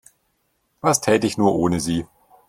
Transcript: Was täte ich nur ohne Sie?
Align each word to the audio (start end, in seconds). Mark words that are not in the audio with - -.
Was 0.79 0.99
täte 1.01 1.27
ich 1.27 1.37
nur 1.37 1.53
ohne 1.55 1.79
Sie? 1.79 2.07